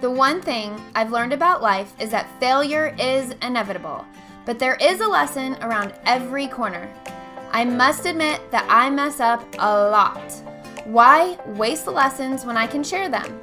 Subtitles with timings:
[0.00, 4.06] The one thing I've learned about life is that failure is inevitable,
[4.46, 6.90] but there is a lesson around every corner.
[7.52, 10.32] I must admit that I mess up a lot.
[10.86, 13.42] Why waste the lessons when I can share them?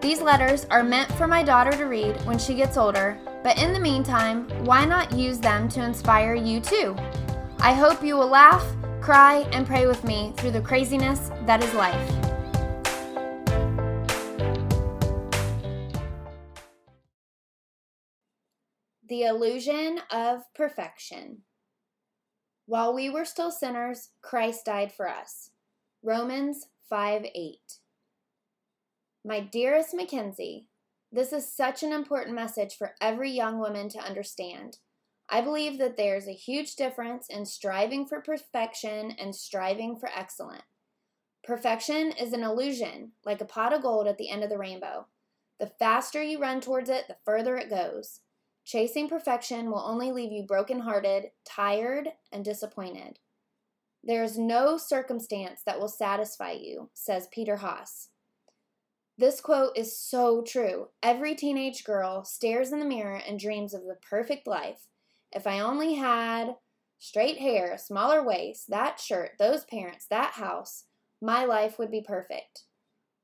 [0.00, 3.74] These letters are meant for my daughter to read when she gets older, but in
[3.74, 6.96] the meantime, why not use them to inspire you too?
[7.58, 8.64] I hope you will laugh,
[9.02, 12.19] cry, and pray with me through the craziness that is life.
[19.10, 21.38] The illusion of perfection.
[22.66, 25.50] While we were still sinners, Christ died for us.
[26.00, 27.56] Romans 5 8.
[29.24, 30.68] My dearest Mackenzie,
[31.10, 34.78] this is such an important message for every young woman to understand.
[35.28, 40.62] I believe that there's a huge difference in striving for perfection and striving for excellence.
[41.42, 45.08] Perfection is an illusion, like a pot of gold at the end of the rainbow.
[45.58, 48.20] The faster you run towards it, the further it goes.
[48.70, 53.18] Chasing perfection will only leave you brokenhearted, tired, and disappointed.
[54.04, 58.10] There is no circumstance that will satisfy you, says Peter Haas.
[59.18, 60.90] This quote is so true.
[61.02, 64.86] Every teenage girl stares in the mirror and dreams of the perfect life.
[65.32, 66.54] If I only had
[67.00, 70.84] straight hair, a smaller waist, that shirt, those parents, that house,
[71.20, 72.66] my life would be perfect.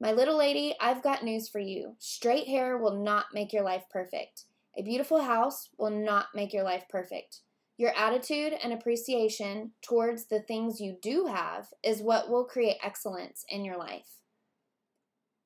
[0.01, 1.95] My little lady, I've got news for you.
[2.01, 4.47] Straight hair will not make your life perfect.
[4.79, 7.41] A beautiful house will not make your life perfect.
[7.79, 13.45] Your attitude and appreciation towards the things you do have is what will create excellence
[13.49, 14.17] in your life.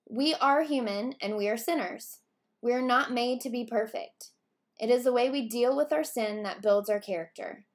[0.08, 2.18] We are human and we are sinners.
[2.62, 4.30] We are not made to be perfect.
[4.80, 7.66] It is the way we deal with our sin that builds our character.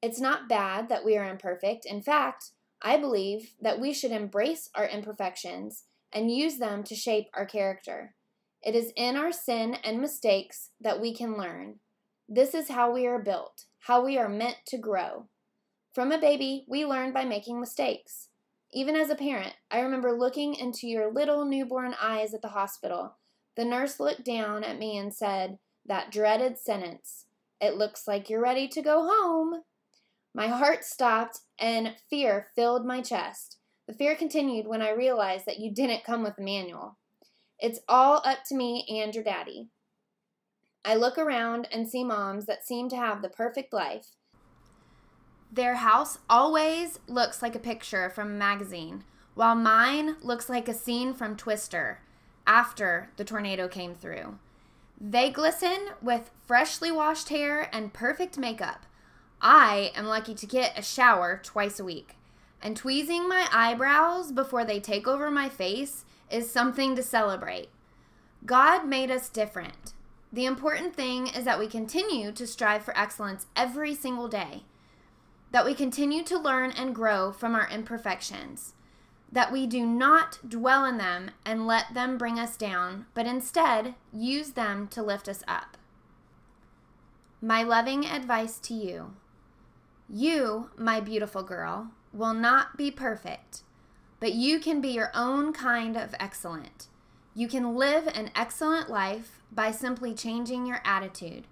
[0.00, 1.84] It's not bad that we are imperfect.
[1.84, 7.28] In fact, I believe that we should embrace our imperfections and use them to shape
[7.34, 8.14] our character.
[8.62, 11.80] It is in our sin and mistakes that we can learn.
[12.28, 15.26] This is how we are built, how we are meant to grow.
[15.92, 18.28] From a baby, we learn by making mistakes.
[18.72, 23.16] Even as a parent, I remember looking into your little newborn eyes at the hospital.
[23.56, 27.26] The nurse looked down at me and said that dreaded sentence
[27.60, 29.62] It looks like you're ready to go home.
[30.34, 33.58] My heart stopped and fear filled my chest.
[33.86, 36.96] The fear continued when I realized that you didn't come with a manual.
[37.58, 39.68] It's all up to me and your daddy.
[40.84, 44.06] I look around and see moms that seem to have the perfect life.
[45.52, 49.04] Their house always looks like a picture from a magazine,
[49.34, 52.00] while mine looks like a scene from Twister
[52.46, 54.38] after the tornado came through.
[55.00, 58.86] They glisten with freshly washed hair and perfect makeup.
[59.40, 62.16] I am lucky to get a shower twice a week.
[62.62, 67.68] And tweezing my eyebrows before they take over my face is something to celebrate.
[68.46, 69.94] God made us different.
[70.32, 74.62] The important thing is that we continue to strive for excellence every single day,
[75.50, 78.74] that we continue to learn and grow from our imperfections,
[79.30, 83.94] that we do not dwell in them and let them bring us down, but instead
[84.12, 85.76] use them to lift us up.
[87.42, 89.14] My loving advice to you
[90.08, 93.62] you, my beautiful girl, will not be perfect
[94.22, 96.86] but you can be your own kind of excellent.
[97.34, 101.48] You can live an excellent life by simply changing your attitude.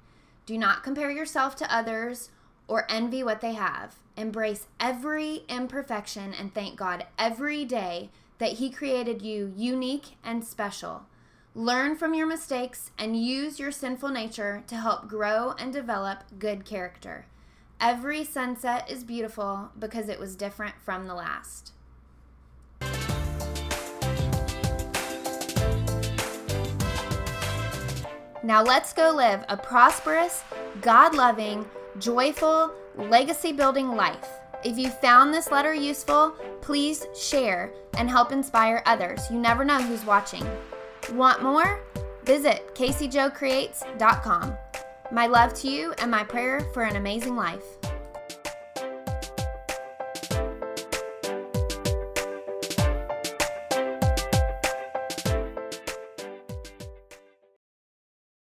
[0.47, 2.31] Do not compare yourself to others
[2.69, 3.97] or envy what they have.
[4.17, 11.07] Embrace every imperfection and thank God every day that He created you unique and special.
[11.57, 16.65] Learn from your mistakes and use your sinful nature to help grow and develop good
[16.65, 17.27] character.
[17.81, 21.73] Every sunset is beautiful because it was different from the last.
[28.43, 30.45] Now let's go live a prosperous,
[30.83, 31.65] God loving,
[31.99, 34.29] joyful, legacy building life.
[34.63, 39.23] If you found this letter useful, please share and help inspire others.
[39.31, 40.47] You never know who's watching.
[41.13, 41.81] Want more?
[42.25, 44.70] Visit CaseyJoeCreates.com.
[45.13, 47.80] My love to you and my prayer for an amazing life.